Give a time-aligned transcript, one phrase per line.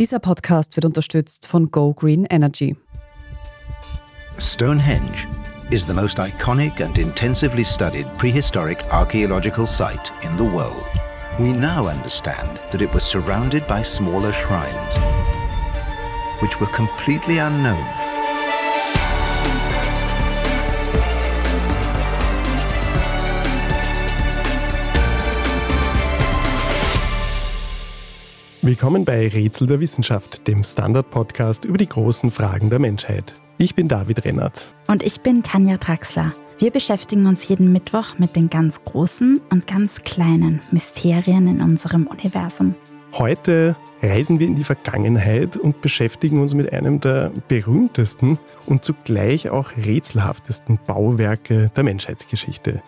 [0.00, 2.74] Dieser Podcast wird unterstützt von Go Green Energy.
[4.38, 5.28] Stonehenge
[5.70, 10.86] is the most iconic and intensively studied prehistoric archaeological site in the world.
[11.38, 14.96] We now understand that it was surrounded by smaller shrines,
[16.40, 17.99] which were completely unknown.
[28.62, 33.32] Willkommen bei Rätsel der Wissenschaft, dem Standard-Podcast über die großen Fragen der Menschheit.
[33.56, 34.70] Ich bin David Rennert.
[34.86, 36.34] Und ich bin Tanja Draxler.
[36.58, 42.06] Wir beschäftigen uns jeden Mittwoch mit den ganz großen und ganz kleinen Mysterien in unserem
[42.06, 42.74] Universum.
[43.14, 49.48] Heute reisen wir in die Vergangenheit und beschäftigen uns mit einem der berühmtesten und zugleich
[49.48, 52.82] auch rätselhaftesten Bauwerke der Menschheitsgeschichte.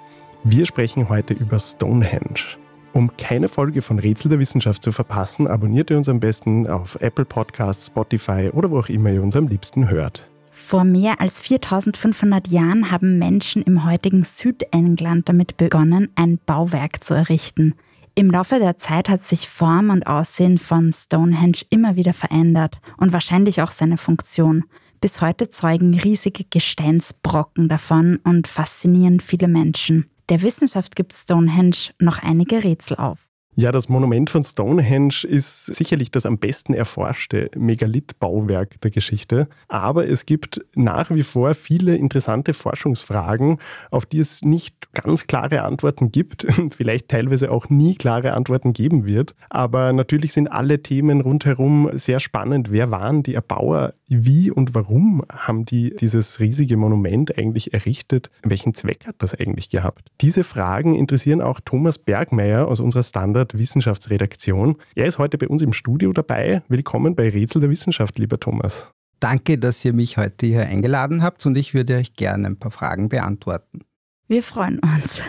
[0.45, 2.59] Wir sprechen heute über Stonehenge.
[2.95, 6.97] Um keine Folge von Rätsel der Wissenschaft zu verpassen, abonniert ihr uns am besten auf
[7.01, 10.31] Apple Podcasts, Spotify oder wo auch immer ihr uns am liebsten hört.
[10.51, 17.15] Vor mehr als 4500 Jahren haben Menschen im heutigen Südengland damit begonnen, ein Bauwerk zu
[17.15, 17.75] errichten.
[18.15, 23.15] Im Laufe der Zeit hat sich Form und Aussehen von Stonehenge immer wieder verändert und
[23.15, 24.65] wahrscheinlich auch seine Funktion.
[25.01, 30.12] Bis heute zeugen riesige Gesteinsbrocken davon und faszinieren viele Menschen.
[30.33, 33.29] Der Wissenschaft gibt Stonehenge noch einige Rätsel auf.
[33.55, 39.47] Ja, das Monument von Stonehenge ist sicherlich das am besten erforschte Megalith-Bauwerk der Geschichte.
[39.69, 43.59] Aber es gibt nach wie vor viele interessante Forschungsfragen,
[43.91, 48.73] auf die es nicht ganz klare Antworten gibt und vielleicht teilweise auch nie klare Antworten
[48.73, 49.35] geben wird.
[49.51, 52.73] Aber natürlich sind alle Themen rundherum sehr spannend.
[52.73, 53.93] Wer waren die Erbauer?
[54.15, 58.31] Wie und warum haben die dieses riesige Monument eigentlich errichtet?
[58.43, 60.11] Welchen Zweck hat das eigentlich gehabt?
[60.21, 64.77] Diese Fragen interessieren auch Thomas Bergmeier aus unserer Standard Wissenschaftsredaktion.
[64.95, 66.63] Er ist heute bei uns im Studio dabei.
[66.69, 68.93] Willkommen bei Rätsel der Wissenschaft, lieber Thomas.
[69.19, 72.73] Danke, dass ihr mich heute hier eingeladen habt und ich würde euch gerne ein paar
[72.73, 73.81] Fragen beantworten.
[74.29, 75.23] Wir freuen uns.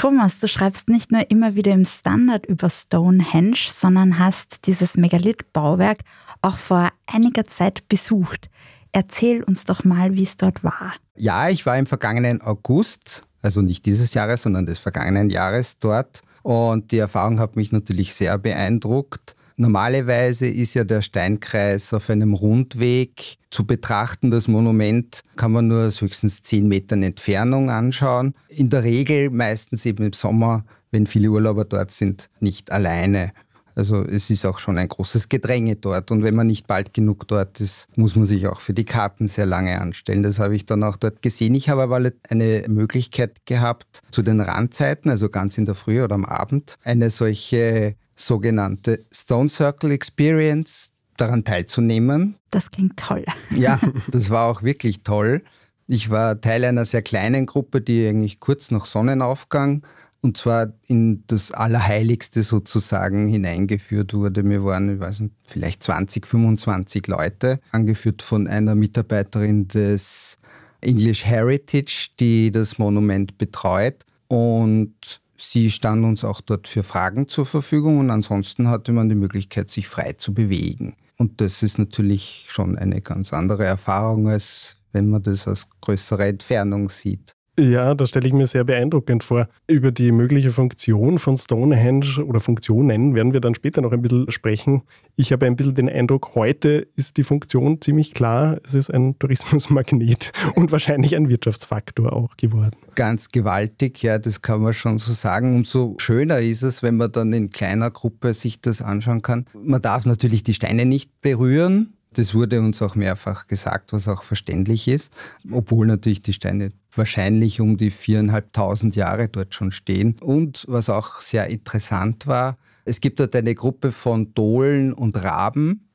[0.00, 5.98] Thomas, du schreibst nicht nur immer wieder im Standard über Stonehenge, sondern hast dieses Megalith-Bauwerk
[6.40, 8.48] auch vor einiger Zeit besucht.
[8.92, 10.94] Erzähl uns doch mal, wie es dort war.
[11.16, 16.22] Ja, ich war im vergangenen August, also nicht dieses Jahres, sondern des vergangenen Jahres dort
[16.42, 19.36] und die Erfahrung hat mich natürlich sehr beeindruckt.
[19.60, 24.30] Normalerweise ist ja der Steinkreis auf einem Rundweg zu betrachten.
[24.30, 28.34] Das Monument kann man nur aus höchstens 10 Metern Entfernung anschauen.
[28.48, 33.32] In der Regel, meistens eben im Sommer, wenn viele Urlauber dort sind, nicht alleine.
[33.74, 36.10] Also es ist auch schon ein großes Gedränge dort.
[36.10, 39.28] Und wenn man nicht bald genug dort ist, muss man sich auch für die Karten
[39.28, 40.22] sehr lange anstellen.
[40.22, 41.54] Das habe ich dann auch dort gesehen.
[41.54, 42.00] Ich habe aber
[42.30, 47.10] eine Möglichkeit gehabt, zu den Randzeiten, also ganz in der Früh oder am Abend, eine
[47.10, 52.36] solche sogenannte Stone Circle Experience daran teilzunehmen.
[52.50, 53.24] Das klingt toll.
[53.50, 53.78] Ja,
[54.10, 55.42] das war auch wirklich toll.
[55.86, 59.82] Ich war Teil einer sehr kleinen Gruppe, die eigentlich kurz nach Sonnenaufgang
[60.22, 64.44] und zwar in das Allerheiligste sozusagen hineingeführt wurde.
[64.44, 70.38] Wir waren, ich weiß nicht, vielleicht 20, 25 Leute, angeführt von einer Mitarbeiterin des
[70.82, 74.04] English Heritage, die das Monument betreut.
[74.28, 79.14] Und sie stand uns auch dort für Fragen zur Verfügung und ansonsten hatte man die
[79.14, 80.96] Möglichkeit, sich frei zu bewegen.
[81.16, 86.26] Und das ist natürlich schon eine ganz andere Erfahrung, als wenn man das aus größerer
[86.26, 87.34] Entfernung sieht.
[87.60, 89.46] Ja, das stelle ich mir sehr beeindruckend vor.
[89.66, 94.30] Über die mögliche Funktion von Stonehenge oder Funktionen werden wir dann später noch ein bisschen
[94.30, 94.80] sprechen.
[95.16, 98.56] Ich habe ein bisschen den Eindruck, heute ist die Funktion ziemlich klar.
[98.64, 102.76] Es ist ein Tourismusmagnet und wahrscheinlich ein Wirtschaftsfaktor auch geworden.
[102.94, 105.54] Ganz gewaltig, ja, das kann man schon so sagen.
[105.56, 109.44] Umso schöner ist es, wenn man dann in kleiner Gruppe sich das anschauen kann.
[109.52, 114.22] Man darf natürlich die Steine nicht berühren, das wurde uns auch mehrfach gesagt, was auch
[114.22, 115.12] verständlich ist,
[115.50, 120.16] obwohl natürlich die Steine wahrscheinlich um die viereinhalbtausend Jahre dort schon stehen.
[120.20, 125.86] Und was auch sehr interessant war, es gibt dort eine Gruppe von Dohlen und Raben,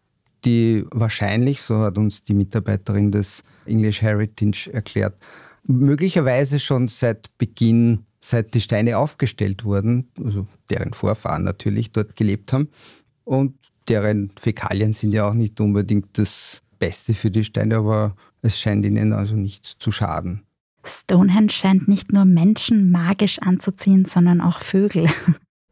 [0.45, 5.17] die wahrscheinlich, so hat uns die Mitarbeiterin des English Heritage erklärt,
[5.63, 12.53] möglicherweise schon seit Beginn, seit die Steine aufgestellt wurden, also deren Vorfahren natürlich dort gelebt
[12.53, 12.69] haben.
[13.23, 13.55] Und
[13.87, 18.85] deren Fäkalien sind ja auch nicht unbedingt das Beste für die Steine, aber es scheint
[18.85, 20.41] ihnen also nichts zu schaden.
[20.83, 25.07] Stonehenge scheint nicht nur Menschen magisch anzuziehen, sondern auch Vögel.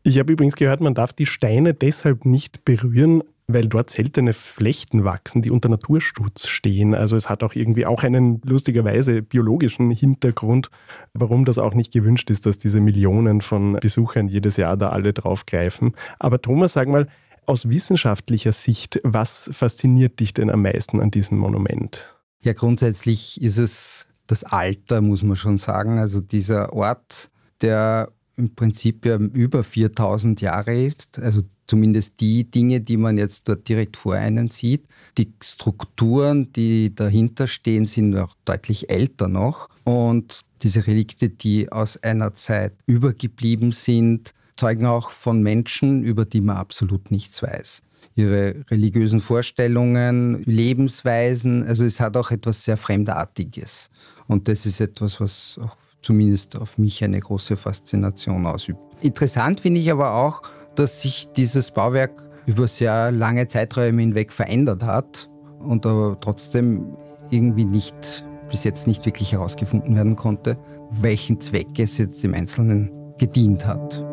[0.05, 5.05] Ich habe übrigens gehört, man darf die Steine deshalb nicht berühren, weil dort seltene Flechten
[5.05, 6.93] wachsen, die unter Naturschutz stehen.
[6.93, 10.69] Also es hat auch irgendwie auch einen lustigerweise biologischen Hintergrund,
[11.13, 15.13] warum das auch nicht gewünscht ist, dass diese Millionen von Besuchern jedes Jahr da alle
[15.13, 15.93] draufgreifen.
[16.19, 17.07] Aber Thomas, sag mal,
[17.45, 22.15] Aus wissenschaftlicher Sicht, was fasziniert dich denn am meisten an diesem Monument?
[22.41, 25.99] Ja, grundsätzlich ist es das Alter, muss man schon sagen.
[25.99, 27.29] Also dieser Ort,
[27.61, 33.47] der im Prinzip ja über 4000 Jahre ist, also zumindest die Dinge, die man jetzt
[33.47, 34.87] dort direkt vor einem sieht.
[35.17, 39.69] Die Strukturen, die dahinter stehen, sind auch deutlich älter noch.
[39.83, 44.33] Und diese Relikte, die aus einer Zeit übergeblieben sind,
[44.63, 47.81] zeugen auch von Menschen, über die man absolut nichts weiß.
[48.15, 53.89] Ihre religiösen Vorstellungen, Lebensweisen, also es hat auch etwas sehr Fremdartiges.
[54.29, 58.79] Und das ist etwas, was auch zumindest auf mich eine große Faszination ausübt.
[59.01, 60.43] Interessant finde ich aber auch,
[60.75, 65.29] dass sich dieses Bauwerk über sehr lange Zeiträume hinweg verändert hat
[65.59, 66.95] und aber trotzdem
[67.31, 70.57] irgendwie nicht bis jetzt nicht wirklich herausgefunden werden konnte,
[71.01, 74.12] welchen Zweck es jetzt im Einzelnen gedient hat.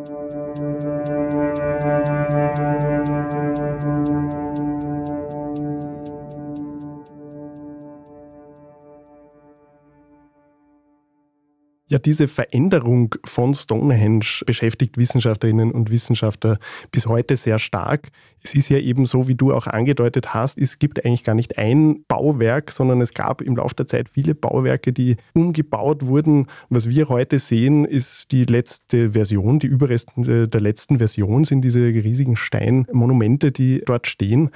[11.91, 16.61] Ja, diese Veränderung von Stonehenge beschäftigt Wissenschaftlerinnen und Wissenschaftler
[16.93, 18.11] bis heute sehr stark.
[18.45, 21.59] Es ist ja eben so, wie du auch angedeutet hast, es gibt eigentlich gar nicht
[21.59, 26.47] ein Bauwerk, sondern es gab im Laufe der Zeit viele Bauwerke, die umgebaut wurden.
[26.69, 31.81] Was wir heute sehen, ist die letzte Version, die Überreste der letzten Version sind diese
[31.81, 34.51] riesigen Steinmonumente, die dort stehen.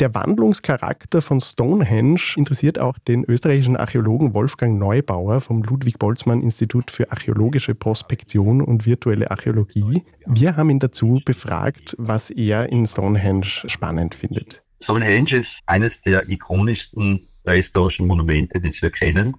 [0.00, 7.74] Der Wandlungscharakter von Stonehenge interessiert auch den österreichischen Archäologen Wolfgang Neubauer vom Ludwig-Boltzmann-Institut für archäologische
[7.74, 10.04] Prospektion und virtuelle Archäologie.
[10.24, 14.62] Wir haben ihn dazu befragt, was er in Stonehenge spannend findet.
[14.84, 19.34] Stonehenge ist eines der ikonischsten prähistorischen Monumente, die wir kennen.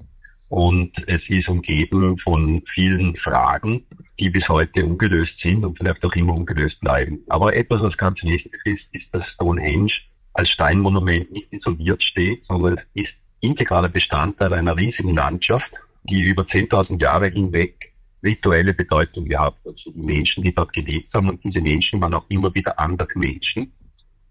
[0.49, 3.85] Und es ist umgeben von vielen Fragen,
[4.19, 7.19] die bis heute ungelöst sind und vielleicht auch immer ungelöst bleiben.
[7.29, 9.91] Aber etwas, was ganz wichtig ist, ist, dass Stonehenge
[10.39, 15.69] als Steinmonument nicht isoliert steht, sondern es ist integraler Bestandteil einer riesigen Landschaft,
[16.03, 17.93] die über 10.000 Jahre hinweg
[18.23, 19.73] rituelle Bedeutung gehabt hat.
[19.73, 23.09] Also die Menschen, die dort gelebt haben und diese Menschen waren auch immer wieder andere
[23.15, 23.73] Menschen.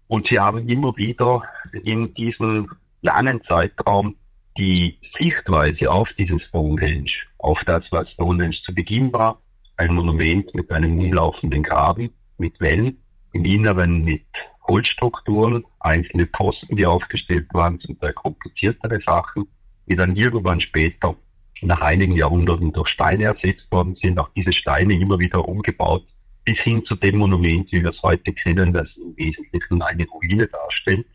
[0.07, 1.43] Und sie haben immer wieder
[1.83, 2.67] in diesem
[3.03, 4.15] langen Zeitraum
[4.57, 9.39] die Sichtweise auf dieses Stonehenge, auf das, was Stonehenge zu Beginn war,
[9.77, 12.09] ein Monument mit einem umlaufenden Graben,
[12.39, 12.97] mit Wellen,
[13.33, 14.25] im Inneren mit
[14.69, 19.47] Holzstrukturen, einzelne Posten, die aufgestellt waren, zum Teil kompliziertere Sachen,
[19.87, 21.15] die dann irgendwann später
[21.61, 24.19] nach einigen Jahrhunderten durch Steine ersetzt worden sind.
[24.19, 26.05] Auch diese Steine immer wieder umgebaut,
[26.45, 30.47] bis hin zu dem Monument, wie wir es heute kennen, das im Wesentlichen eine Ruine
[30.47, 31.05] darstellt,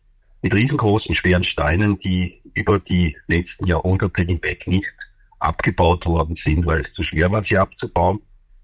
[0.42, 4.92] mit riesengroßen, schweren Steinen, die über die letzten Jahrhunderte hinweg nicht
[5.38, 8.20] abgebaut worden sind, weil es zu schwer war, sie abzubauen,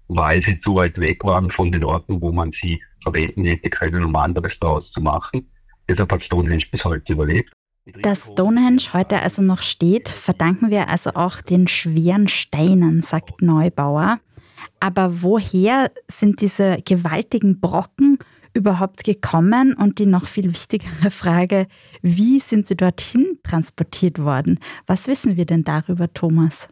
[0.07, 4.03] weil sie zu weit weg waren von den Orten, wo man sie verwenden hätte können,
[4.03, 5.49] um anderes daraus zu machen.
[5.89, 7.51] Deshalb hat Stonehenge bis heute überlebt.
[8.01, 14.19] Dass Stonehenge heute also noch steht, verdanken wir also auch den schweren Steinen, sagt Neubauer.
[14.79, 18.19] Aber woher sind diese gewaltigen Brocken
[18.53, 19.73] überhaupt gekommen?
[19.73, 21.67] Und die noch viel wichtigere Frage,
[22.01, 24.59] wie sind sie dorthin transportiert worden?
[24.85, 26.69] Was wissen wir denn darüber, Thomas?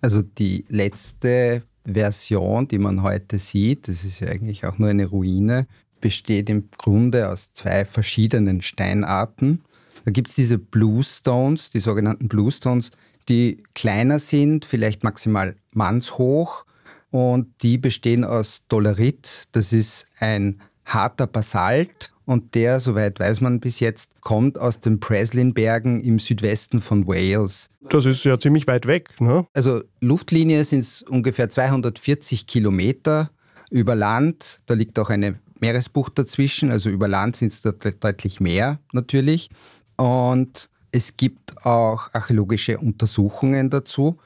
[0.00, 5.06] Also die letzte Version, die man heute sieht, das ist ja eigentlich auch nur eine
[5.06, 5.66] Ruine,
[6.00, 9.62] besteht im Grunde aus zwei verschiedenen Steinarten.
[10.04, 12.90] Da gibt es diese Bluestones, die sogenannten Bluestones,
[13.28, 16.64] die kleiner sind, vielleicht maximal mannshoch
[17.10, 19.44] und die bestehen aus Dolerit.
[19.52, 20.60] Das ist ein
[20.92, 26.80] harter Basalt und der, soweit weiß man bis jetzt, kommt aus den Preslin-Bergen im Südwesten
[26.80, 27.70] von Wales.
[27.88, 29.46] Das ist ja ziemlich weit weg, ne?
[29.54, 33.30] Also Luftlinie sind es ungefähr 240 Kilometer
[33.70, 34.60] über Land.
[34.66, 39.50] Da liegt auch eine Meeresbucht dazwischen, also über Land sind es deutlich mehr natürlich.
[39.96, 44.18] Und es gibt auch archäologische Untersuchungen dazu,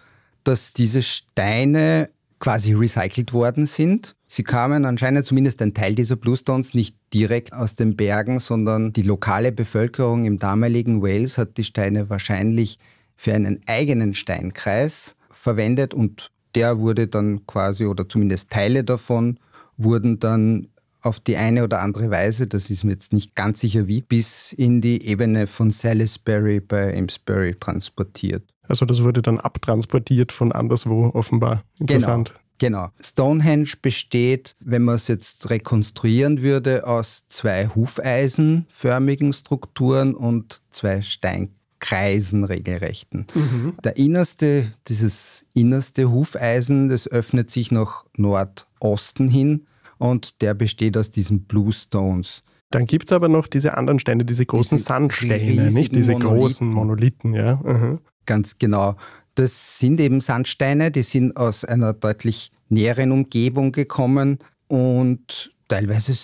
[0.44, 4.15] dass diese Steine quasi recycelt worden sind.
[4.28, 9.02] Sie kamen anscheinend zumindest ein Teil dieser Bluestones nicht direkt aus den Bergen, sondern die
[9.02, 12.78] lokale Bevölkerung im damaligen Wales hat die Steine wahrscheinlich
[13.14, 19.38] für einen eigenen Steinkreis verwendet und der wurde dann quasi, oder zumindest Teile davon,
[19.76, 20.68] wurden dann
[21.02, 24.52] auf die eine oder andere Weise, das ist mir jetzt nicht ganz sicher wie, bis
[24.52, 28.42] in die Ebene von Salisbury bei Amesbury transportiert.
[28.62, 31.62] Also das wurde dann abtransportiert von anderswo offenbar.
[31.78, 32.30] Interessant.
[32.30, 32.40] Genau.
[32.58, 32.88] Genau.
[33.00, 42.44] Stonehenge besteht, wenn man es jetzt rekonstruieren würde, aus zwei hufeisenförmigen Strukturen und zwei Steinkreisen
[42.44, 43.26] regelrechten.
[43.34, 43.74] Mhm.
[43.84, 49.66] Der innerste, dieses innerste Hufeisen, das öffnet sich nach Nordosten hin
[49.98, 52.42] und der besteht aus diesen Bluestones.
[52.70, 55.92] Dann gibt es aber noch diese anderen Steine, diese großen Diese Sandsteine, nicht?
[55.92, 57.60] Diese riesigen großen Monolithen, ja.
[57.62, 58.00] Mhm.
[58.26, 58.96] Ganz genau.
[59.36, 66.14] Das sind eben Sandsteine, die sind aus einer deutlich näheren Umgebung gekommen und teilweise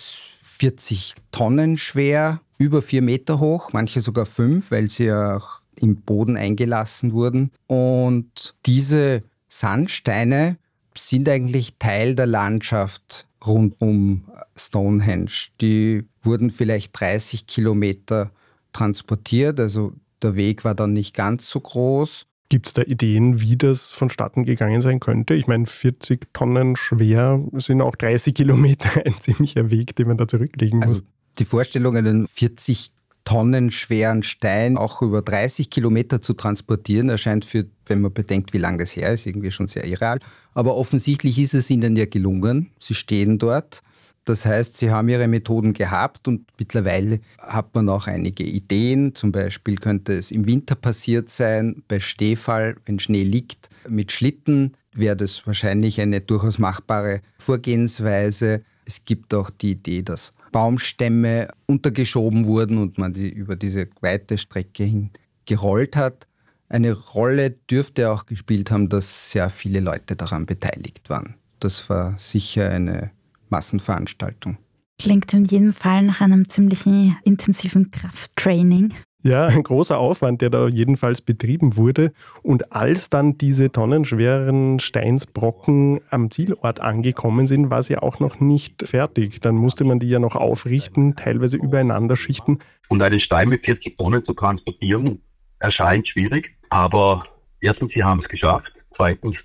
[0.41, 6.37] 40 Tonnen schwer, über vier Meter hoch, manche sogar fünf, weil sie auch im Boden
[6.37, 7.51] eingelassen wurden.
[7.67, 10.57] Und diese Sandsteine
[10.97, 15.49] sind eigentlich Teil der Landschaft rund um Stonehenge.
[15.61, 18.31] Die wurden vielleicht 30 Kilometer
[18.71, 19.93] transportiert, also
[20.23, 22.25] der Weg war dann nicht ganz so groß.
[22.49, 25.33] Gibt es da Ideen, wie das vonstatten gegangen sein könnte?
[25.33, 30.27] Ich meine, 40 Tonnen schwer sind auch 30 Kilometer ein ziemlicher Weg, den man da
[30.27, 30.87] zurücklegen muss.
[30.87, 31.01] Also
[31.39, 32.91] die Vorstellung, einen 40
[33.25, 38.57] Tonnen schweren Stein auch über 30 Kilometer zu transportieren, erscheint für, wenn man bedenkt, wie
[38.57, 40.19] lange das her ist, irgendwie schon sehr irreal.
[40.53, 42.71] Aber offensichtlich ist es ihnen ja gelungen.
[42.79, 43.81] Sie stehen dort.
[44.25, 49.15] Das heißt, sie haben ihre Methoden gehabt und mittlerweile hat man auch einige Ideen.
[49.15, 54.73] Zum Beispiel könnte es im Winter passiert sein, bei Schneefall, wenn Schnee liegt, mit Schlitten
[54.93, 58.63] wäre das wahrscheinlich eine durchaus machbare Vorgehensweise.
[58.85, 64.37] Es gibt auch die Idee, dass Baumstämme untergeschoben wurden und man die über diese weite
[64.37, 65.09] Strecke hin
[65.45, 66.27] gerollt hat.
[66.69, 71.35] Eine Rolle dürfte auch gespielt haben, dass sehr viele Leute daran beteiligt waren.
[71.59, 73.11] Das war sicher eine
[73.53, 74.57] Massenveranstaltung.
[74.99, 78.93] Klingt in jedem Fall nach einem ziemlichen intensiven Krafttraining.
[79.25, 82.11] Ja, ein großer Aufwand, der da jedenfalls betrieben wurde.
[82.41, 88.85] Und als dann diese tonnenschweren Steinsbrocken am Zielort angekommen sind, war sie auch noch nicht
[88.87, 89.39] fertig.
[89.39, 92.59] Dann musste man die ja noch aufrichten, teilweise übereinander schichten.
[92.89, 95.21] Und einen Stein mit 40 Tonnen zu transportieren,
[95.59, 96.57] erscheint schwierig.
[96.69, 97.23] Aber
[97.61, 98.73] erstens, sie haben es geschafft.
[98.97, 99.37] Zweitens,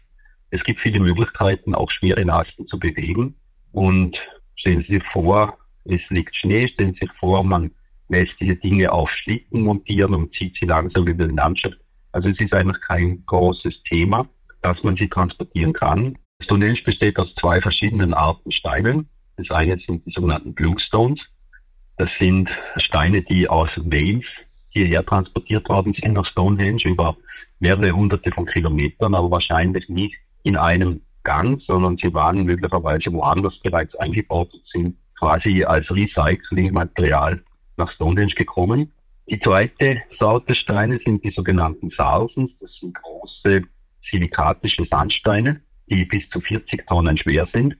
[0.51, 3.37] es gibt viele Möglichkeiten, auch schwere Lasten zu bewegen.
[3.79, 4.19] Und
[4.57, 7.71] stellen Sie sich vor, es liegt Schnee, stellen Sie sich vor, man
[8.09, 11.79] lässt diese Dinge auf Schlitten montieren und zieht sie langsam über die Landschaft.
[12.11, 14.29] Also es ist eigentlich kein großes Thema,
[14.63, 16.19] dass man sie transportieren kann.
[16.41, 19.09] Stonehenge besteht aus zwei verschiedenen Arten Steinen.
[19.37, 21.21] Das eine sind die sogenannten Bluestones.
[21.99, 24.27] Das sind Steine, die aus Wales
[24.71, 27.17] hierher transportiert worden sind nach Stonehenge über
[27.61, 33.59] mehrere hunderte von Kilometern, aber wahrscheinlich nicht in einem Gang, sondern sie waren möglicherweise woanders
[33.61, 37.43] bereits eingebaut und sind quasi als Recyclingmaterial
[37.77, 38.93] nach Stonehenge gekommen.
[39.29, 42.51] Die zweite Sorte Steine sind die sogenannten Sarsens.
[42.61, 43.63] Das sind große
[44.11, 47.77] silikatische Sandsteine, die bis zu 40 Tonnen schwer sind.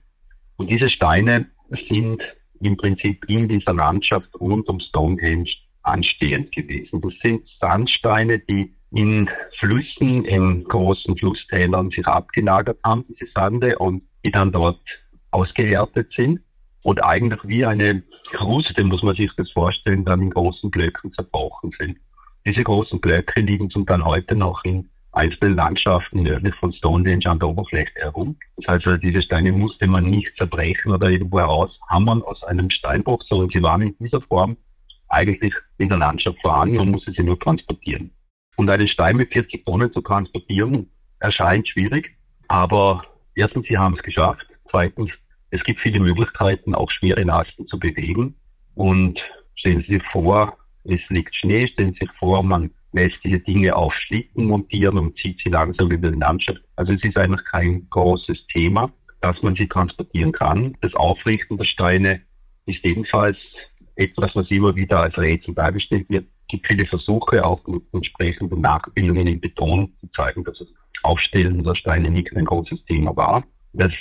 [0.57, 1.47] Und diese Steine
[1.89, 5.49] sind im Prinzip in dieser Landschaft rund um Stonehenge
[5.83, 7.01] anstehend gewesen.
[7.01, 14.03] Das sind Sandsteine, die in Flüssen, in großen Flusstälern sich abgelagert haben, diese Sande, und
[14.25, 14.79] die dann dort
[15.31, 16.39] ausgehärtet sind
[16.83, 21.71] und eigentlich wie eine Kruste, muss man sich das vorstellen, dann in großen Blöcken zerbrochen
[21.79, 21.97] sind.
[22.45, 27.39] Diese großen Blöcke liegen zum Teil heute noch in einzelnen Landschaften nördlich von Stonehenge an
[27.39, 28.37] der Oberfläche herum.
[28.57, 33.23] Das heißt, also, diese Steine musste man nicht zerbrechen oder irgendwo heraushammern aus einem Steinbruch,
[33.29, 34.55] sondern sie waren in dieser Form
[35.09, 38.11] eigentlich in der Landschaft vorhanden und musste sie nur transportieren.
[38.59, 42.17] Und einen Stein mit 40 Tonnen zu transportieren, erscheint schwierig,
[42.49, 44.45] aber erstens, sie haben es geschafft.
[44.69, 45.11] Zweitens,
[45.49, 48.35] es gibt viele Möglichkeiten, auch schwere Lasten zu bewegen.
[48.75, 49.23] Und
[49.55, 53.73] stellen Sie sich vor, es liegt Schnee, stellen Sie sich vor, man lässt diese Dinge
[53.77, 56.61] auf Schlitten montieren und zieht sie langsam über die Landschaft.
[56.75, 60.75] Also es ist eigentlich kein großes Thema, dass man sie transportieren kann.
[60.81, 62.23] Das Aufrichten der Steine
[62.65, 63.37] ist ebenfalls
[63.95, 66.27] etwas, was immer wieder als Rätsel dargestellt wird.
[66.49, 70.67] Gibt viele Versuche, auch mit entsprechenden Nachbildungen in Beton zu zeigen, dass das
[71.03, 73.43] Aufstellen der Steine nicht ein großes Thema war.
[73.73, 73.93] Das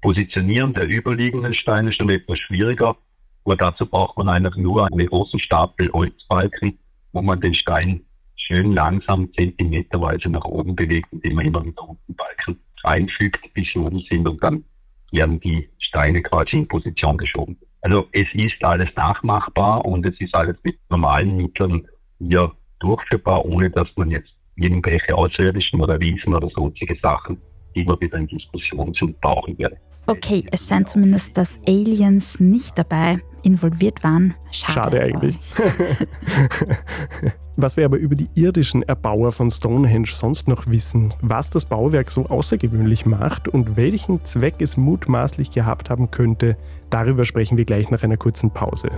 [0.00, 2.96] Positionieren der überliegenden Steine ist schon etwas schwieriger,
[3.44, 6.78] aber dazu braucht man einfach nur einen großen Stapel Holzbalken,
[7.12, 8.04] wo man den Stein
[8.36, 13.78] schön langsam zentimeterweise nach oben bewegt, indem man immer wieder unten Balken einfügt, bis sie
[13.78, 14.64] oben sind und dann
[15.10, 17.56] werden die Steine quasi in Position geschoben.
[17.80, 21.86] Also es ist alles nachmachbar und es ist alles mit normalen Mitteln
[22.18, 27.40] hier durchführbar, ohne dass man jetzt irgendwelche außerirdischen oder Riesen oder sonstige Sachen
[27.74, 29.76] immer wieder in Diskussion zu brauchen werde.
[30.06, 34.34] Okay, es scheint zumindest, dass Aliens nicht dabei involviert waren.
[34.50, 35.38] Schade, Schade eigentlich.
[37.60, 42.08] was wir aber über die irdischen Erbauer von Stonehenge sonst noch wissen, was das Bauwerk
[42.08, 46.56] so außergewöhnlich macht und welchen Zweck es mutmaßlich gehabt haben könnte,
[46.88, 48.90] darüber sprechen wir gleich nach einer kurzen Pause.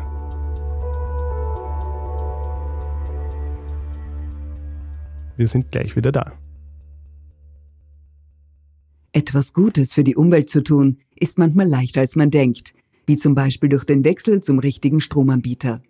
[5.38, 6.32] Wir sind gleich wieder da.
[9.12, 12.74] Etwas Gutes für die Umwelt zu tun, ist manchmal leichter als man denkt.
[13.06, 15.82] wie zum Beispiel durch den Wechsel zum richtigen Stromanbieter.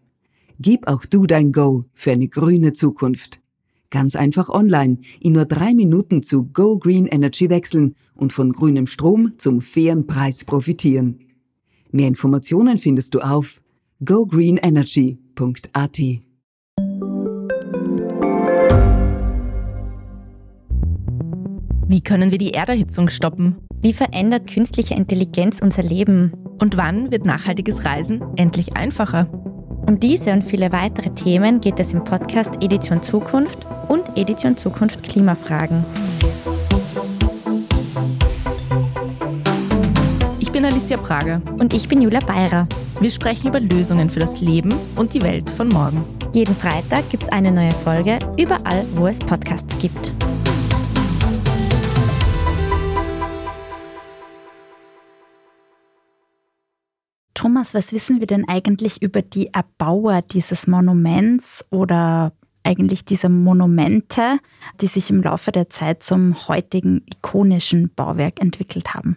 [0.62, 3.40] Gib auch du dein Go für eine grüne Zukunft.
[3.88, 8.86] Ganz einfach online in nur drei Minuten zu Go Green Energy wechseln und von grünem
[8.86, 11.20] Strom zum fairen Preis profitieren.
[11.92, 13.62] Mehr Informationen findest du auf
[14.04, 15.98] gogreenenergy.at.
[21.88, 23.56] Wie können wir die Erderhitzung stoppen?
[23.80, 26.34] Wie verändert künstliche Intelligenz unser Leben?
[26.60, 29.30] Und wann wird nachhaltiges Reisen endlich einfacher?
[29.90, 35.02] Um diese und viele weitere Themen geht es im Podcast Edition Zukunft und Edition Zukunft
[35.02, 35.84] Klimafragen.
[40.38, 41.42] Ich bin Alicia Prager.
[41.58, 42.68] Und ich bin Julia Beirer.
[43.00, 46.04] Wir sprechen über Lösungen für das Leben und die Welt von morgen.
[46.34, 50.12] Jeden Freitag gibt es eine neue Folge, überall, wo es Podcasts gibt.
[57.40, 64.36] Thomas, was wissen wir denn eigentlich über die Erbauer dieses Monuments oder eigentlich dieser Monumente,
[64.82, 69.16] die sich im Laufe der Zeit zum heutigen ikonischen Bauwerk entwickelt haben?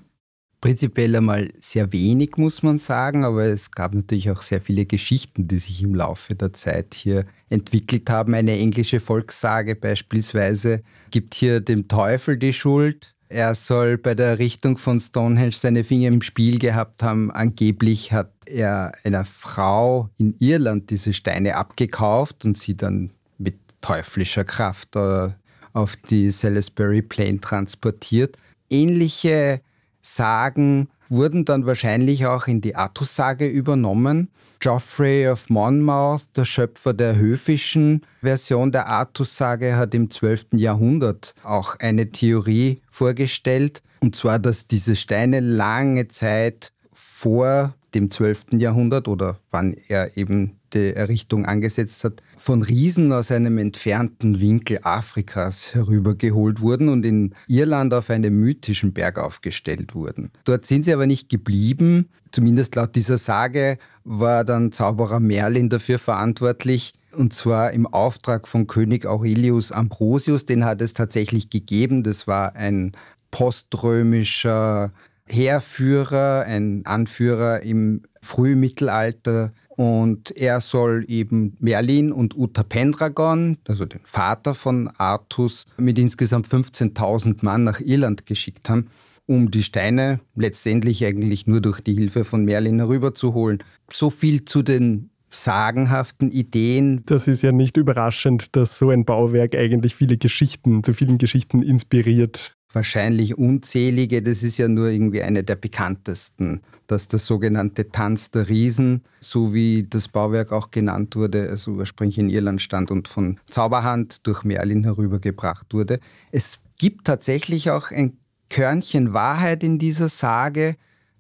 [0.62, 5.50] Prinzipiell einmal sehr wenig, muss man sagen, aber es gab natürlich auch sehr viele Geschichten,
[5.50, 8.36] die sich im Laufe der Zeit hier entwickelt haben.
[8.36, 13.13] Eine englische Volkssage beispielsweise gibt hier dem Teufel die Schuld.
[13.34, 17.32] Er soll bei der Errichtung von Stonehenge seine Finger im Spiel gehabt haben.
[17.32, 23.10] Angeblich hat er einer Frau in Irland diese Steine abgekauft und sie dann
[23.40, 28.38] mit teuflischer Kraft auf die Salisbury Plain transportiert.
[28.70, 29.62] Ähnliche
[30.04, 34.30] Sagen wurden dann wahrscheinlich auch in die Artus-Sage übernommen.
[34.60, 40.48] Geoffrey of Monmouth, der Schöpfer der höfischen Version der Artus-Sage, hat im 12.
[40.54, 48.54] Jahrhundert auch eine Theorie vorgestellt, und zwar, dass diese Steine lange Zeit vor dem 12.
[48.54, 54.80] Jahrhundert oder wann er eben die Errichtung angesetzt hat, von Riesen aus einem entfernten Winkel
[54.84, 60.32] Afrikas herübergeholt wurden und in Irland auf einem mythischen Berg aufgestellt wurden.
[60.46, 62.10] Dort sind sie aber nicht geblieben.
[62.32, 68.68] Zumindest laut dieser Sage war dann Zauberer Merlin dafür verantwortlich, und zwar im Auftrag von
[68.68, 70.46] König Aurelius Ambrosius.
[70.46, 72.04] Den hat es tatsächlich gegeben.
[72.04, 72.94] Das war ein
[73.30, 74.92] poströmischer
[75.28, 84.02] Heerführer, ein Anführer im Frühmittelalter und er soll eben Merlin und Uta Pendragon, also den
[84.04, 88.88] Vater von Artus, mit insgesamt 15.000 Mann nach Irland geschickt haben,
[89.26, 93.64] um die Steine letztendlich eigentlich nur durch die Hilfe von Merlin herüberzuholen.
[93.92, 97.02] So viel zu den sagenhaften Ideen.
[97.08, 101.64] Das ist ja nicht überraschend, dass so ein Bauwerk eigentlich viele Geschichten, zu vielen Geschichten
[101.64, 104.22] inspiriert wahrscheinlich unzählige.
[104.22, 109.54] Das ist ja nur irgendwie eine der bekanntesten, dass der sogenannte Tanz der Riesen, so
[109.54, 114.44] wie das Bauwerk auch genannt wurde, also ursprünglich in Irland stand und von Zauberhand durch
[114.44, 116.00] Merlin herübergebracht wurde.
[116.32, 118.18] Es gibt tatsächlich auch ein
[118.50, 120.76] Körnchen Wahrheit in dieser Sage,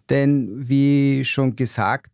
[0.10, 2.12] denn wie schon gesagt,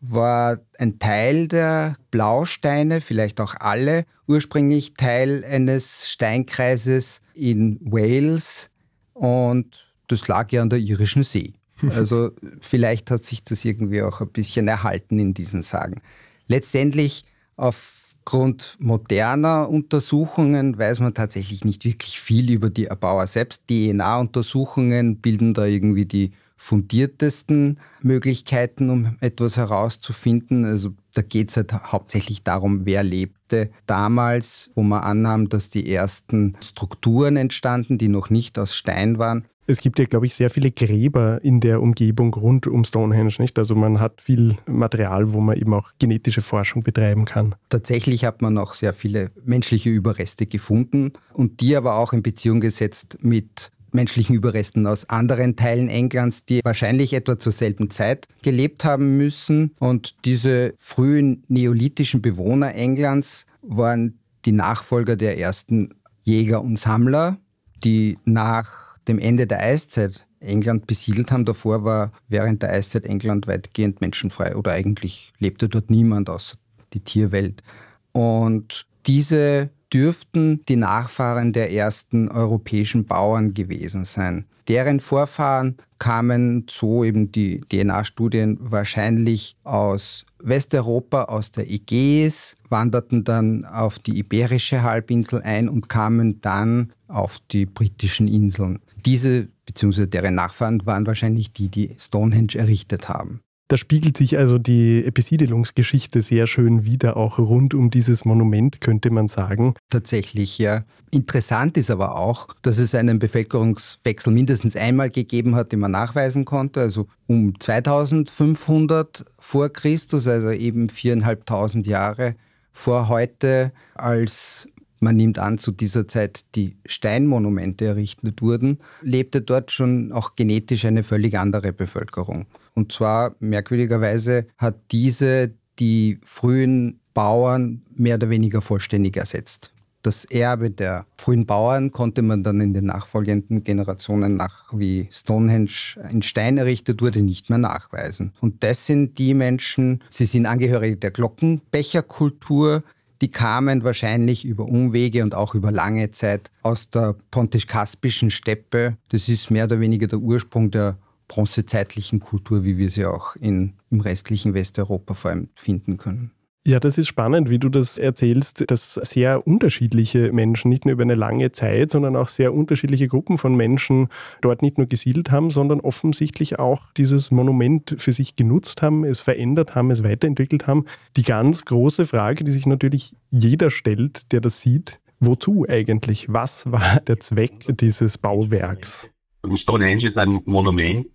[0.00, 8.70] war ein Teil der Blausteine, vielleicht auch alle, ursprünglich Teil eines Steinkreises in Wales,
[9.18, 11.54] und das lag ja an der irischen See.
[11.90, 16.00] Also vielleicht hat sich das irgendwie auch ein bisschen erhalten in diesen Sagen.
[16.48, 17.24] Letztendlich
[17.56, 23.68] aufgrund moderner Untersuchungen weiß man tatsächlich nicht wirklich viel über die Erbauer selbst.
[23.68, 30.64] DNA-Untersuchungen bilden da irgendwie die fundiertesten Möglichkeiten, um etwas herauszufinden.
[30.64, 35.90] Also da geht es halt hauptsächlich darum, wer lebte damals, wo man annahm, dass die
[35.90, 39.44] ersten Strukturen entstanden, die noch nicht aus Stein waren.
[39.70, 43.58] Es gibt ja, glaube ich, sehr viele Gräber in der Umgebung rund um Stonehenge, nicht?
[43.58, 47.54] Also man hat viel Material, wo man eben auch genetische Forschung betreiben kann.
[47.68, 52.60] Tatsächlich hat man auch sehr viele menschliche Überreste gefunden und die aber auch in Beziehung
[52.60, 58.84] gesetzt mit menschlichen Überresten aus anderen Teilen Englands, die wahrscheinlich etwa zur selben Zeit gelebt
[58.84, 59.74] haben müssen.
[59.80, 67.38] Und diese frühen neolithischen Bewohner Englands waren die Nachfolger der ersten Jäger und Sammler,
[67.82, 71.44] die nach dem Ende der Eiszeit England besiedelt haben.
[71.44, 76.56] Davor war während der Eiszeit England weitgehend menschenfrei oder eigentlich lebte dort niemand außer
[76.92, 77.64] die Tierwelt.
[78.12, 84.44] Und diese dürften die Nachfahren der ersten europäischen Bauern gewesen sein.
[84.68, 93.64] Deren Vorfahren kamen, so eben die DNA-Studien, wahrscheinlich aus Westeuropa, aus der Ägäis, wanderten dann
[93.64, 98.80] auf die Iberische Halbinsel ein und kamen dann auf die britischen Inseln.
[99.04, 100.06] Diese bzw.
[100.06, 103.40] deren Nachfahren waren wahrscheinlich die, die Stonehenge errichtet haben.
[103.68, 109.10] Da spiegelt sich also die Besiedelungsgeschichte sehr schön wieder, auch rund um dieses Monument, könnte
[109.10, 109.74] man sagen.
[109.90, 110.84] Tatsächlich, ja.
[111.10, 116.46] Interessant ist aber auch, dass es einen Bevölkerungswechsel mindestens einmal gegeben hat, den man nachweisen
[116.46, 116.80] konnte.
[116.80, 122.36] Also um 2500 vor Christus, also eben viereinhalbtausend Jahre
[122.72, 124.66] vor heute, als
[125.00, 130.84] man nimmt an, zu dieser Zeit die Steinmonumente errichtet wurden, lebte dort schon auch genetisch
[130.84, 132.46] eine völlig andere Bevölkerung.
[132.78, 139.72] Und zwar merkwürdigerweise hat diese die frühen Bauern mehr oder weniger vollständig ersetzt.
[140.02, 145.96] Das Erbe der frühen Bauern konnte man dann in den nachfolgenden Generationen nach wie Stonehenge
[146.08, 148.32] in Stein errichtet wurde, nicht mehr nachweisen.
[148.40, 152.84] Und das sind die Menschen, sie sind Angehörige der Glockenbecherkultur,
[153.20, 158.96] die kamen wahrscheinlich über Umwege und auch über lange Zeit aus der pontisch-kaspischen Steppe.
[159.08, 160.96] Das ist mehr oder weniger der Ursprung der
[161.28, 166.32] bronzezeitlichen Kultur, wie wir sie auch in, im restlichen Westeuropa vor allem finden können.
[166.68, 171.02] Ja, das ist spannend, wie du das erzählst, dass sehr unterschiedliche Menschen nicht nur über
[171.02, 174.08] eine lange Zeit, sondern auch sehr unterschiedliche Gruppen von Menschen
[174.42, 179.20] dort nicht nur gesiedelt haben, sondern offensichtlich auch dieses Monument für sich genutzt haben, es
[179.20, 180.84] verändert haben, es weiterentwickelt haben.
[181.16, 186.30] Die ganz große Frage, die sich natürlich jeder stellt, der das sieht, wozu eigentlich?
[186.30, 189.08] Was war der Zweck dieses Bauwerks?
[189.56, 191.08] Stonehenge ist ein Monument,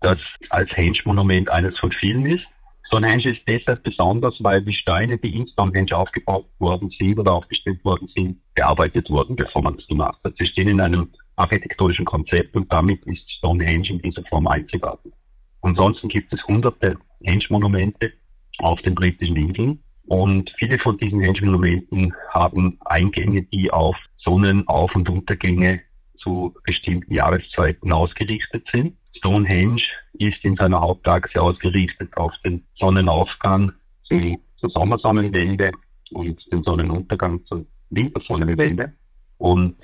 [0.00, 0.18] das
[0.50, 2.44] als Henge-Monument eines von vielen ist.
[2.86, 7.84] Stonehenge ist deshalb besonders, weil die Steine, die in Stonehenge aufgebaut worden sind oder aufgestellt
[7.84, 10.34] worden sind, bearbeitet wurden, bevor man das gemacht hat.
[10.38, 15.12] Sie stehen in einem architektonischen Konzept und damit ist Stonehenge in dieser Form einzigartig.
[15.60, 18.12] Ansonsten gibt es hunderte Henge-Monumente
[18.58, 25.08] auf den britischen Inseln und viele von diesen Henge-Monumenten haben Eingänge, die auf Sonnenauf- und
[25.10, 25.82] Untergänge
[26.28, 28.96] zu bestimmten Jahreszeiten ausgerichtet sind.
[29.16, 29.82] Stonehenge
[30.14, 33.72] ist in seiner Hauptachse ausgerichtet auf den Sonnenaufgang
[34.08, 35.72] zur Sommersonnenwende
[36.12, 38.92] und den Sonnenuntergang zur Wintersonnenwende.
[39.38, 39.76] Und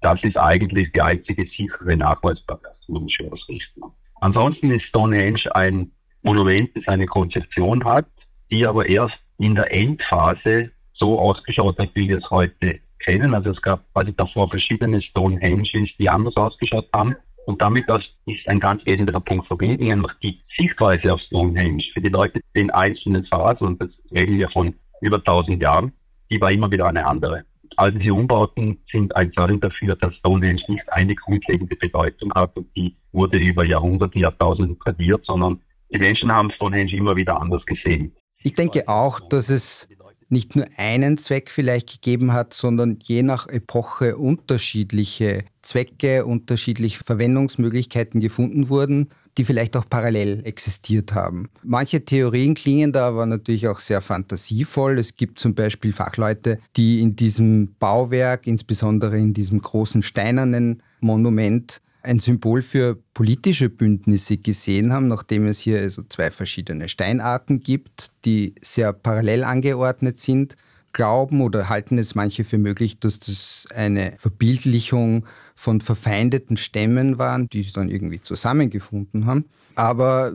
[0.00, 3.92] das ist eigentlich die einzige sichere nachweisbare Ausrichtung.
[4.20, 5.90] Ansonsten ist Stonehenge ein
[6.22, 8.06] Monument, das eine Konzeption hat,
[8.50, 13.34] die aber erst in der Endphase so ausgeschaut hat, wie wir es heute kennen.
[13.34, 17.16] Also es gab quasi davor verschiedene Stonehenges, die anders ausgeschaut haben.
[17.46, 22.00] Und damit das ist ein ganz wesentlicher Punkt verbinden, einfach die Sichtweise auf Stonehenge für
[22.02, 25.92] die Leute in einzelnen Phasen, und das reden wir von über 1000 Jahren,
[26.30, 27.44] die war immer wieder eine andere.
[27.76, 32.68] All diese Umbauten sind ein Zeichen dafür, dass Stonehenge nicht eine grundlegende Bedeutung hat und
[32.76, 35.58] die wurde über Jahrhunderte, Jahrtausende tradiert, sondern
[35.90, 38.14] die Menschen haben Stonehenge immer wieder anders gesehen.
[38.42, 39.88] Ich denke auch, dass es
[40.28, 48.20] nicht nur einen Zweck vielleicht gegeben hat, sondern je nach Epoche unterschiedliche Zwecke, unterschiedliche Verwendungsmöglichkeiten
[48.20, 51.48] gefunden wurden, die vielleicht auch parallel existiert haben.
[51.62, 54.98] Manche Theorien klingen da aber natürlich auch sehr fantasievoll.
[54.98, 61.80] Es gibt zum Beispiel Fachleute, die in diesem Bauwerk, insbesondere in diesem großen steinernen Monument,
[62.08, 68.12] ein Symbol für politische Bündnisse gesehen haben, nachdem es hier also zwei verschiedene Steinarten gibt,
[68.24, 70.56] die sehr parallel angeordnet sind,
[70.92, 77.48] glauben oder halten es manche für möglich, dass das eine Verbildlichung von verfeindeten Stämmen waren,
[77.48, 79.44] die sich dann irgendwie zusammengefunden haben.
[79.74, 80.32] Aber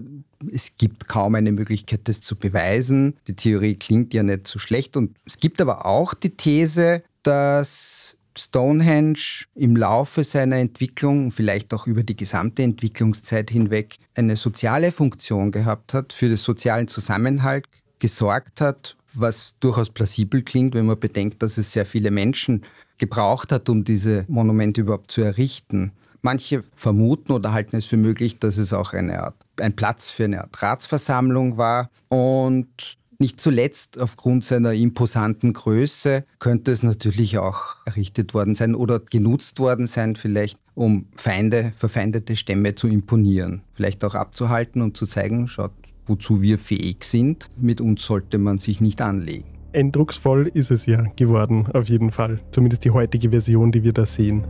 [0.51, 3.15] es gibt kaum eine Möglichkeit, das zu beweisen.
[3.27, 4.95] Die Theorie klingt ja nicht so schlecht.
[4.95, 11.87] Und es gibt aber auch die These, dass Stonehenge im Laufe seiner Entwicklung, vielleicht auch
[11.87, 17.67] über die gesamte Entwicklungszeit hinweg, eine soziale Funktion gehabt hat, für den sozialen Zusammenhalt
[17.99, 22.63] gesorgt hat, was durchaus plausibel klingt, wenn man bedenkt, dass es sehr viele Menschen
[22.97, 25.91] gebraucht hat, um diese Monumente überhaupt zu errichten.
[26.21, 30.25] Manche vermuten oder halten es für möglich, dass es auch eine Art, ein Platz für
[30.25, 31.89] eine Art Ratsversammlung war.
[32.07, 38.99] Und nicht zuletzt aufgrund seiner imposanten Größe könnte es natürlich auch errichtet worden sein oder
[38.99, 43.61] genutzt worden sein, vielleicht um Feinde, verfeindete Stämme zu imponieren.
[43.73, 45.71] Vielleicht auch abzuhalten und zu zeigen, schaut,
[46.05, 47.49] wozu wir fähig sind.
[47.57, 49.45] Mit uns sollte man sich nicht anlegen.
[49.73, 52.39] Eindrucksvoll ist es ja geworden, auf jeden Fall.
[52.51, 54.43] Zumindest die heutige Version, die wir da sehen.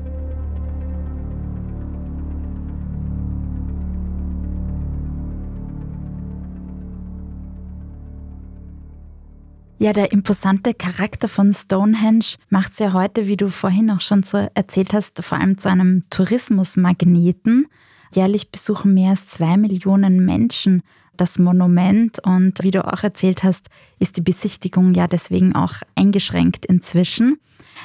[9.79, 14.23] Ja, der imposante Charakter von Stonehenge macht es ja heute, wie du vorhin auch schon
[14.23, 17.67] so erzählt hast, vor allem zu einem Tourismusmagneten.
[18.13, 20.83] Jährlich besuchen mehr als zwei Millionen Menschen
[21.17, 26.65] das Monument und wie du auch erzählt hast, ist die Besichtigung ja deswegen auch eingeschränkt
[26.65, 27.39] inzwischen.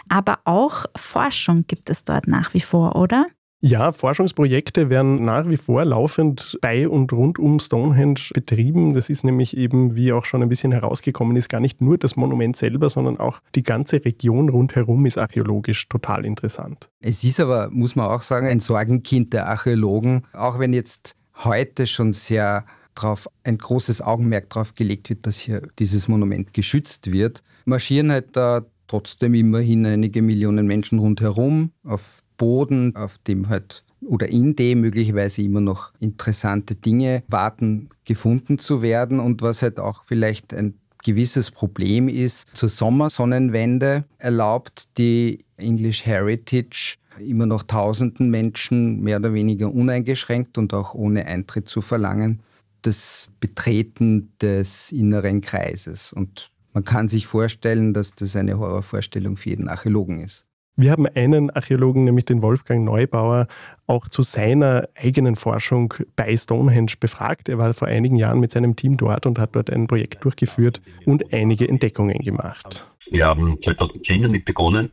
[0.09, 3.27] Aber auch Forschung gibt es dort nach wie vor, oder?
[3.61, 8.94] Ja, Forschungsprojekte werden nach wie vor laufend bei und rund um Stonehenge betrieben.
[8.94, 12.14] Das ist nämlich eben, wie auch schon ein bisschen herausgekommen ist, gar nicht nur das
[12.14, 16.88] Monument selber, sondern auch die ganze Region rundherum ist archäologisch total interessant.
[17.01, 21.88] Es ist aber, muss man auch sagen, ein Sorgenkind der Archäologen, auch wenn jetzt heute
[21.88, 27.42] schon sehr drauf ein großes Augenmerk darauf gelegt wird, dass hier dieses Monument geschützt wird,
[27.64, 34.29] marschieren halt da trotzdem immerhin einige Millionen Menschen rundherum auf Boden, auf dem halt oder
[34.29, 40.05] in dem möglicherweise immer noch interessante Dinge warten, gefunden zu werden und was halt auch
[40.07, 49.01] vielleicht ein gewisses Problem ist, zur Sommersonnenwende erlaubt die English Heritage immer noch tausenden Menschen
[49.01, 52.40] mehr oder weniger uneingeschränkt und auch ohne Eintritt zu verlangen,
[52.83, 56.12] das Betreten des inneren Kreises.
[56.12, 60.47] Und man kann sich vorstellen, dass das eine Horrorvorstellung für jeden Archäologen ist.
[60.81, 63.49] Wir haben einen Archäologen, nämlich den Wolfgang Neubauer,
[63.88, 67.49] auch zu seiner eigenen Forschung bei Stonehenge befragt.
[67.49, 70.81] Er war vor einigen Jahren mit seinem Team dort und hat dort ein Projekt durchgeführt
[71.05, 72.87] und einige Entdeckungen gemacht.
[73.11, 74.93] Wir haben 2010 damit begonnen,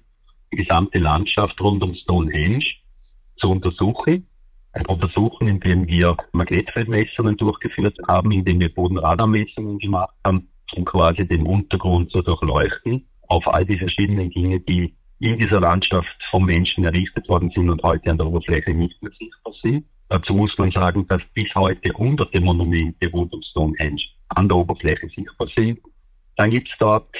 [0.51, 2.65] die gesamte Landschaft rund um Stonehenge
[3.37, 4.25] zu untersuchen.
[4.71, 10.83] Ein Untersuchen, in dem wir Magnetfeldmessungen durchgeführt haben, in dem wir Bodenradarmessungen gemacht haben, um
[10.83, 16.45] quasi den Untergrund zu durchleuchten auf all die verschiedenen Dinge, die in dieser Landschaft vom
[16.45, 19.85] Menschen errichtet worden sind und heute an der Oberfläche nicht mehr sichtbar sind.
[20.09, 25.07] Dazu muss man sagen, dass bis heute hunderte Monumente rund um Stonehenge an der Oberfläche
[25.07, 25.79] sichtbar sind.
[26.35, 27.15] Dann gibt es dort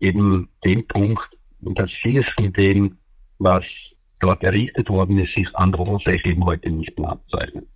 [0.00, 1.28] eben den Punkt,
[1.60, 2.96] dass vieles von dem,
[3.38, 3.64] was
[4.20, 7.66] dort errichtet worden ist, sich an der Oberfläche eben heute nicht mehr abzeichnet.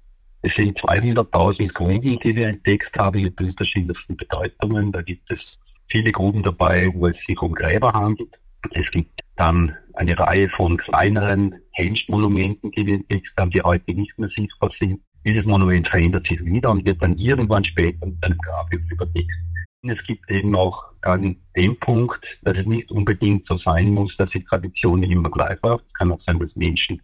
[0.42, 4.92] Es sind 200.000 Gruben, die wir entdeckt haben mit unterschiedlichsten Bedeutungen.
[4.92, 8.38] Da gibt es viele Gruben dabei, wo es sich um Gräber handelt.
[8.72, 14.16] Es gibt dann eine Reihe von kleineren Hengstmonumenten, die wir entdeckt haben, die heute nicht
[14.18, 15.00] mehr sichtbar sind.
[15.24, 19.30] Dieses Monument verändert sich wieder und wird dann irgendwann später mit einem Grab überdeckt.
[19.82, 24.30] Es gibt eben auch dann den Punkt, dass es nicht unbedingt so sein muss, dass
[24.30, 25.76] die Tradition immer gleich war.
[25.76, 27.00] Es kann auch sein, dass Menschen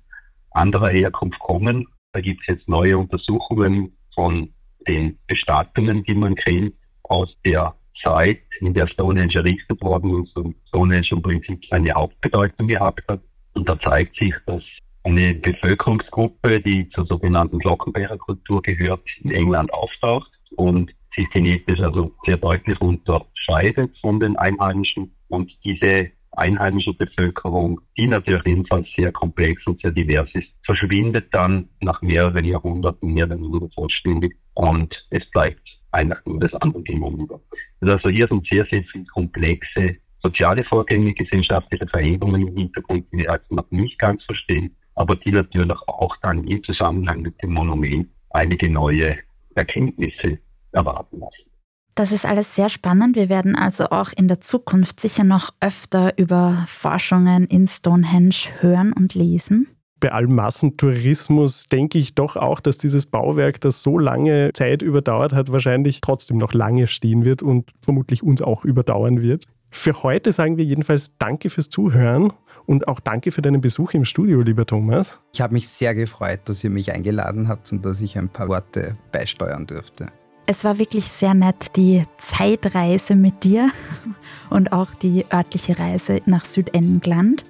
[0.50, 1.86] anderer Herkunft kommen.
[2.12, 4.52] Da gibt es jetzt neue Untersuchungen von
[4.88, 10.54] den Bestattungen, die man kennt, aus der Zeit, in der Stonehenge errichtet worden ist und
[10.68, 13.20] Stonehenge im Prinzip seine Hauptbedeutung gehabt hat.
[13.54, 14.62] Und da zeigt sich, dass
[15.04, 22.36] eine Bevölkerungsgruppe, die zur sogenannten Glockenbecherkultur gehört, in England auftaucht und sich genetisch also sehr
[22.38, 25.14] deutlich unterscheidet von den Einheimischen.
[25.28, 31.68] Und diese einheimische Bevölkerung, die natürlich ebenfalls sehr komplex und sehr divers ist, verschwindet dann
[31.80, 35.63] nach mehreren Jahrhunderten mehr oder weniger vollständig und es bleibt
[35.94, 37.40] einer das andere gegenüber.
[37.80, 43.40] Also hier sind sehr, sehr viele komplexe soziale Vorgänge, gesellschaftliche Veränderungen im Hintergrund, die wir
[43.50, 48.70] noch nicht ganz verstehen, aber die natürlich auch dann im Zusammenhang mit dem Monument einige
[48.70, 49.18] neue
[49.54, 50.38] Erkenntnisse
[50.72, 51.50] erwarten lassen.
[51.94, 53.14] Das ist alles sehr spannend.
[53.14, 58.92] Wir werden also auch in der Zukunft sicher noch öfter über Forschungen in Stonehenge hören
[58.92, 59.68] und lesen
[60.04, 65.32] bei allem Massentourismus denke ich doch auch, dass dieses Bauwerk, das so lange Zeit überdauert
[65.32, 69.46] hat, wahrscheinlich trotzdem noch lange stehen wird und vermutlich uns auch überdauern wird.
[69.70, 72.34] Für heute sagen wir jedenfalls Danke fürs Zuhören
[72.66, 75.20] und auch danke für deinen Besuch im Studio, lieber Thomas.
[75.32, 78.48] Ich habe mich sehr gefreut, dass ihr mich eingeladen habt und dass ich ein paar
[78.48, 80.08] Worte beisteuern durfte.
[80.44, 83.70] Es war wirklich sehr nett, die Zeitreise mit dir
[84.50, 87.46] und auch die örtliche Reise nach Südengland.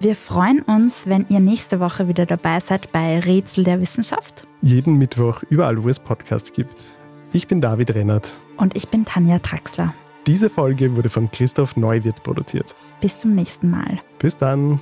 [0.00, 4.46] Wir freuen uns, wenn ihr nächste Woche wieder dabei seid bei Rätsel der Wissenschaft.
[4.62, 6.84] Jeden Mittwoch überall, wo es Podcasts gibt.
[7.32, 8.30] Ich bin David Rennert.
[8.58, 9.92] Und ich bin Tanja Traxler.
[10.28, 12.76] Diese Folge wurde von Christoph Neuwirth produziert.
[13.00, 14.00] Bis zum nächsten Mal.
[14.20, 14.78] Bis dann.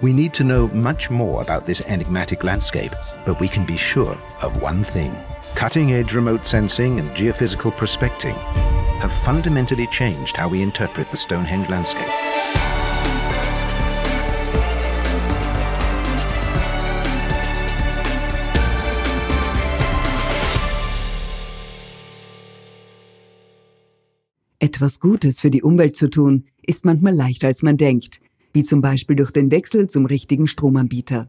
[0.00, 2.96] We need to know much more about this enigmatic landscape,
[3.26, 5.12] but we can be sure of one thing.
[5.56, 8.34] Cutting edge remote sensing and geophysical prospecting
[9.00, 12.73] have fundamentally changed how we interpret the Stonehenge landscape.
[24.64, 28.22] Etwas Gutes für die Umwelt zu tun, ist manchmal leichter als man denkt,
[28.54, 31.28] wie zum Beispiel durch den Wechsel zum richtigen Stromanbieter.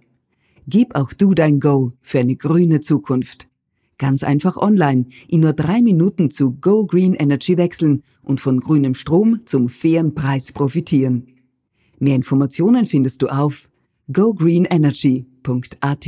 [0.69, 3.49] Gib auch du dein Go für eine grüne Zukunft.
[3.97, 8.93] Ganz einfach online, in nur drei Minuten zu Go Green Energy wechseln und von grünem
[8.93, 11.27] Strom zum fairen Preis profitieren.
[11.99, 13.69] Mehr Informationen findest du auf
[14.13, 16.07] gogreenenergy.at.